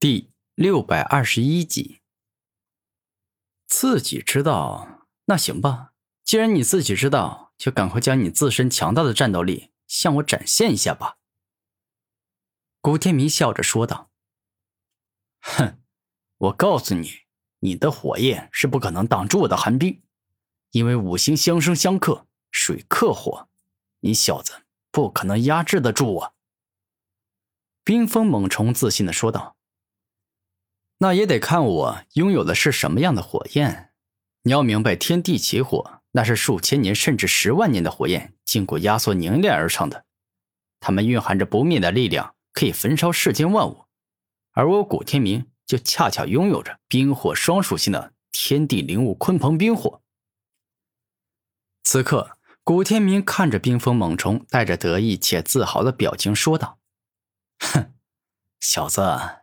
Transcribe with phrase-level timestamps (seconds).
[0.00, 2.00] 第六百二十一集，
[3.66, 5.92] 自己知道那行吧。
[6.24, 11.18] 既然你自己知道，就赶快将你自身强大的战斗力向我展现一下吧。”
[12.80, 14.10] 古天明笑着说道。
[15.44, 15.78] “哼，
[16.38, 17.24] 我告诉你，
[17.58, 20.02] 你的火焰是不可能挡住我的寒冰，
[20.70, 23.50] 因为五行相生相克，水克火，
[23.98, 26.34] 你小子不可能压制得住我。”
[27.84, 29.58] 冰封猛虫自信的说道。
[31.02, 33.90] 那也得看我拥有的是什么样的火焰。
[34.42, 40.04] 你要明白，天地起火，那是数千年甚至十万年的火焰经过压缩凝练而成的，
[40.78, 43.86] 它们蕴含着不灭的力量，可以焚烧世间万物。
[44.52, 50.02] 而我古天明就恰巧拥有着冰火双属性的天地灵物鲲鹏冰火。
[51.82, 56.78] 此刻，古天明看着冰封猛虫，带着得意且自豪的表情说道
[57.60, 57.94] ：“哼，
[58.60, 59.02] 小子，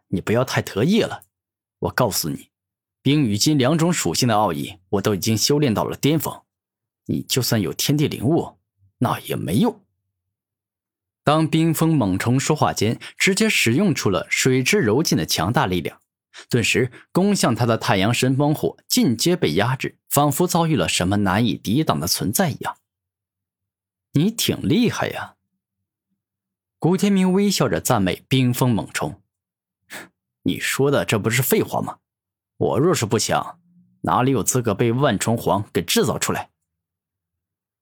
[0.09, 1.23] 你不要太得意了。”
[1.79, 2.49] 我告诉你，
[3.01, 6.41] 冰与金两种属性的奥义，我都已经修炼到了巅峰。
[7.05, 8.57] 你就算有天地灵物，
[8.97, 9.81] 那也没用。
[11.23, 16.01] 当冰封猛虫说话间，直接使用出了水之柔劲的强大力量，
[16.49, 22.77] 顿时攻向他的太阳神风火尽皆被压制，仿佛遭遇了什么难以抵挡的存在一样。
[24.13, 25.35] 你挺厉害呀！
[26.79, 29.21] 古天明微笑着赞美冰封猛虫。
[30.47, 31.99] 你说的这不是废话吗？
[32.55, 33.59] 我若是不强，
[34.03, 36.51] 哪里有资格被万虫皇给制造出来？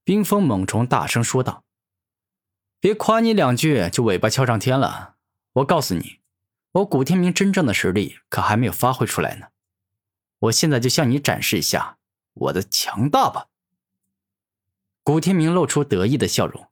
[0.03, 1.63] 冰封猛虫大声说道
[2.81, 5.17] ：“别夸你两句就尾巴翘上天了！
[5.53, 6.21] 我告诉你，
[6.71, 9.49] 我古天明真正的实力可还没有发挥出来呢。
[10.39, 11.99] 我现在就向你展示一下
[12.33, 13.49] 我的强大吧！”
[15.03, 16.67] 古天明露出得意的笑容：“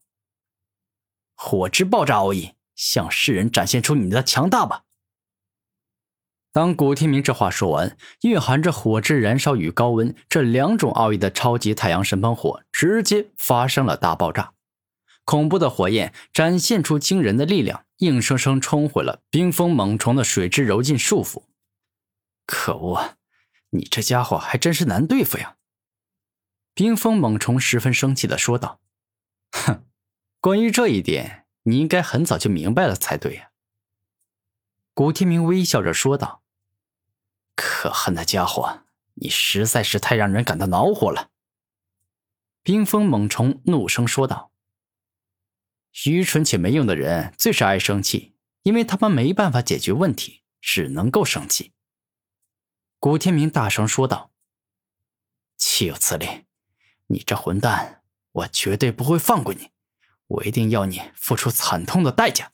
[1.37, 4.82] 火之爆炸奥义，向世人展现出你的强大吧！”
[6.53, 14.53] 当古天明这话说完，蕴含着火之燃烧与高温这两种奥义的超级太阳神喷火直接发生了大爆炸，
[15.25, 21.41] 恐怖的火焰展现出惊人的力量，硬生生冲毁了冰封猛虫的水之柔劲束缚。
[22.45, 23.15] 可恶，啊
[23.71, 25.55] 你这家伙还真是难对付呀！
[26.75, 28.79] 冰封猛虫十分生气的说道
[29.51, 29.83] ：“哼，
[30.39, 33.49] 关于这一点，你应该很早就明白了才对呀。”
[34.93, 36.42] 古天明微笑着说道。
[37.55, 38.81] 可恨的家伙，
[39.15, 41.29] 你实在是太让人感到恼火了！
[42.63, 44.51] 冰封猛虫怒声说道
[46.05, 51.73] ：“愚蠢且没用的人最是爱生气，因为他们没办法解决问题，只能够生气。”
[52.99, 54.31] 古天明大声说道
[55.57, 56.45] ：“岂有此理！
[57.07, 59.69] 你这混蛋，我绝对不会放过你，
[60.25, 62.53] 我一定要你付出惨痛的代价！”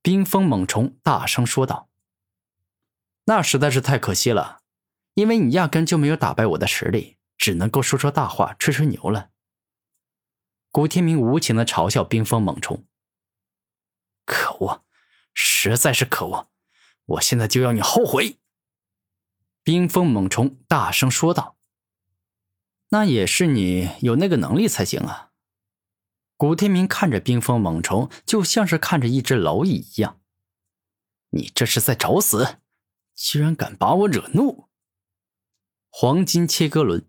[0.00, 1.90] 冰封猛虫大声说道。
[3.26, 4.60] 那实在是太可惜了，
[5.14, 9.30] 因为你压根就没有打败我的实力，只能够说说大话、吹吹牛了。
[10.70, 12.84] 古天明无情的嘲笑冰封猛虫。
[14.26, 14.84] 可恶，
[15.32, 16.48] 实在是可恶！
[17.06, 18.38] 我现在就要你后悔！
[19.62, 21.56] 冰封猛虫大声说道。
[22.88, 25.30] 那也是你有那个能力才行啊！
[26.36, 30.20] 古天明看着冰封猛虫，就像是看着一只蝼蚁一样。
[31.30, 32.58] 你这是在找死！
[33.14, 34.68] 居然敢把我惹怒！
[35.88, 37.06] 黄金切割轮，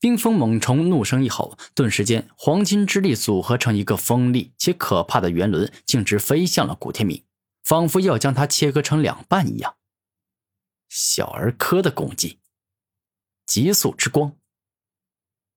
[0.00, 7.24] 冰封猛虫怒声一吼，顿时间，黄金之力组合成一个锋利且可怕的圆轮，径直飞向了古天明，
[7.62, 9.76] 仿佛要将他切割成两半一样。
[10.88, 12.40] 小儿科的攻击，
[13.46, 14.36] 极速之光。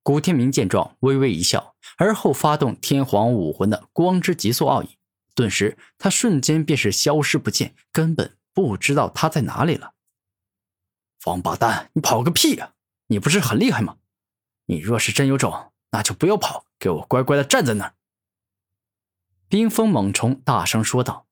[0.03, 4.97] 古天明见状，微微一笑，而后发动天皇武魂的光之极速奥义，
[5.33, 8.37] 顿时他瞬间便是消失不见，根本。
[8.53, 9.93] 不知道他在哪里了。
[11.25, 12.73] 王八蛋，你跑个屁呀！
[13.07, 13.97] 你不是很厉害吗？
[14.65, 17.95] 你若是真有种，那就不要跑，给我乖乖的站在那儿。
[19.47, 21.27] 冰封猛虫大声说道：“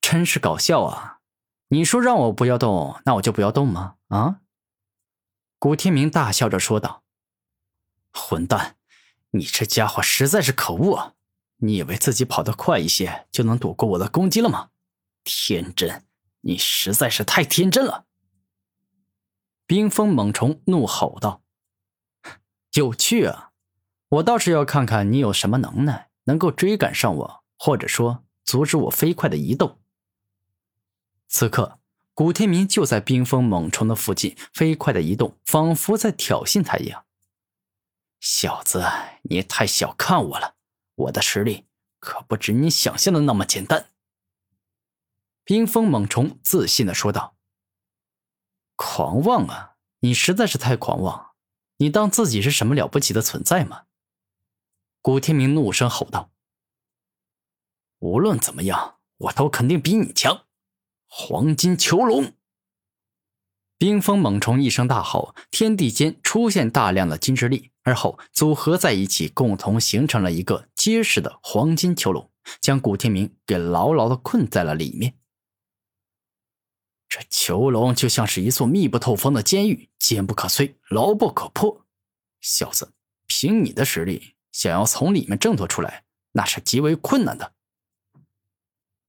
[0.00, 1.20] 真是搞笑啊！
[1.68, 3.96] 你说让我不要动，那我就不要动吗？
[4.08, 4.40] 啊？”
[5.60, 7.02] 古天明大笑着说道
[8.12, 8.76] ：“混蛋，
[9.32, 11.14] 你这家伙实在是可恶啊！
[11.58, 14.70] 你以为自己跑得快一些就能躲过我的攻击了吗？”
[15.30, 16.06] 天真，
[16.40, 18.06] 你实在是太天真了！
[19.66, 21.42] 冰封猛虫怒吼道
[22.72, 23.50] ：“有趣啊！
[24.08, 29.78] 我倒是要看看你有什么能耐，能够追赶上我，或者说阻止我飞快的移动。”
[31.28, 31.78] 此刻，
[32.14, 37.04] 古天明就在冰封猛虫的附近飞快的移动，仿佛在挑衅他一样。
[38.18, 38.82] 小子，
[39.24, 40.54] 你太小看我了，
[40.94, 41.66] 我的实力
[41.98, 43.90] 可不止你想象的那么简单。
[45.48, 47.34] 冰封猛虫自信的说道
[48.76, 49.76] ：“狂妄啊！
[50.00, 51.30] 你实在是太狂妄！
[51.78, 53.84] 你当自己是什么了不起的存在吗？”
[55.00, 56.30] 古天明怒声吼道
[58.00, 60.44] ：“无论怎么样，我都肯定比你强！”
[61.08, 62.34] 黄金囚笼。
[63.78, 72.30] 冰封猛虫一声大吼，天地间出现大量的金之力，而后组合在一起，共同形成了一个结实的黄金囚笼，
[72.60, 75.14] 将古天明给牢牢的困在了里面。
[77.18, 81.84] 这囚笼就像是一座密不透风的监狱，坚不可摧，牢不可破。
[82.40, 82.92] 小子，
[83.26, 87.54] 凭你的实力，想要从里面挣脱出来，那是极为困难的。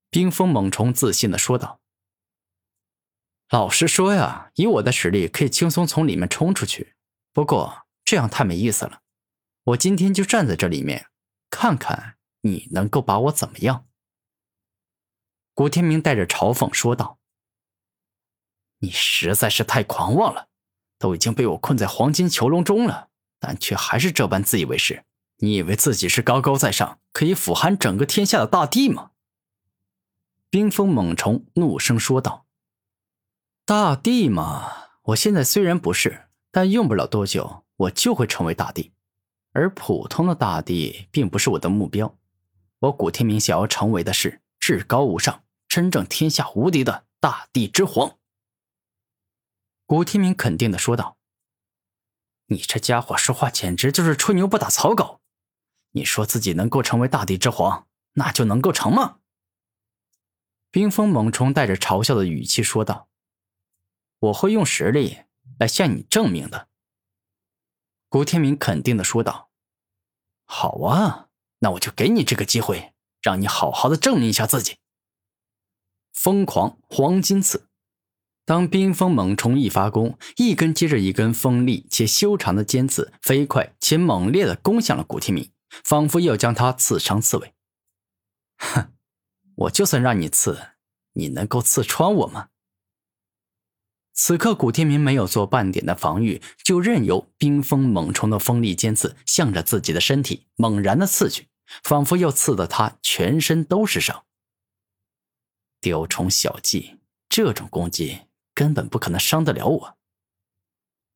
[0.09, 1.81] 冰封猛虫自信的说道
[3.51, 6.95] ：“老实说呀，以我的实力，可以轻松从里面冲出去。
[7.31, 9.01] 不过这样太没意思了。
[9.65, 11.09] 我今天就站在这里面，
[11.51, 13.85] 看看你能够把我怎么样。”
[15.53, 17.18] 古天明带着嘲讽说道。
[18.79, 20.47] 你实在是太狂妄了，
[20.97, 23.09] 都已经被我困在黄金囚笼中了，
[23.39, 25.05] 但却还是这般自以为是。
[25.41, 29.11] 你以为自己是高高在上，可以俯瞰整个天下的大地吗？
[30.49, 32.45] 冰封猛虫怒声说道
[33.65, 34.69] ：“大地嘛，
[35.03, 38.91] 我现在虽然不是，但用不了多久，我就会成为大地。
[39.53, 42.13] 而普通的大地并不是我的目标，
[42.79, 48.17] 我古天明想要成为的是至高无上、真正天下无敌的大地之皇。”
[49.89, 51.17] 古天明肯定的说道
[52.45, 55.19] ：“你这家伙说话简直就是吹牛不打草稿！
[55.93, 59.17] 你说自己能够成为大地之皇，那就能够成吗？”
[60.69, 63.09] 冰封猛虫带着嘲笑的语气说道
[64.19, 65.21] ：“我会用实力
[65.57, 66.67] 来向你证明的。”
[68.09, 69.49] 古天明肯定的说道
[70.45, 72.93] ：“好啊，那我就给你这个机会，
[73.23, 74.77] 让你好好的证明一下自己。”
[76.13, 77.68] 疯狂黄金刺。
[78.49, 85.51] 当冰封猛虫一发功，一根接着一根锋利且修长的尖刺飞快且猛烈的攻向了古天明，
[85.83, 87.53] 仿佛要将他刺伤刺猬。
[88.57, 88.91] 哼，
[89.53, 90.71] 我就算让你刺，
[91.13, 92.47] 你能够刺穿我吗？
[94.13, 101.49] 此刻，古天明没有做半点的防御，就任由冰封猛虫的锋利尖刺向着自己的身体猛然的刺去，
[101.83, 104.25] 仿佛要刺得他全身都是伤。
[105.79, 106.97] 雕虫小技，
[107.29, 108.21] 这种攻击。
[108.59, 109.97] 根本不可能伤得了我。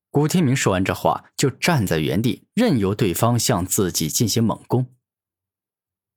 [0.09, 4.95] 古天明说完这话，就站在原地，任由对方向自己进行猛攻。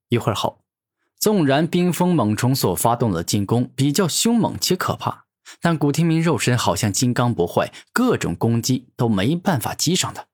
[0.08, 0.62] 一会儿后，
[1.18, 5.26] 纵然冰封猛虫所发动的进攻比较凶猛且可怕，
[5.60, 10.28] 但古天明肉身好像金刚不坏，各种攻击都没办法击伤他。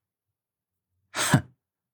[1.12, 1.48] 哼，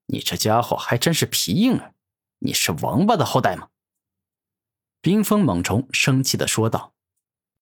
[0.07, 1.91] 你这家伙还真是皮硬啊！
[2.39, 3.69] 你是王八的后代吗？
[4.99, 6.93] 冰封猛虫生气的说道。